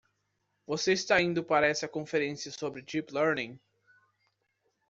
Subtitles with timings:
[0.65, 3.59] Você está indo para essa conferência sobre Deep Learning?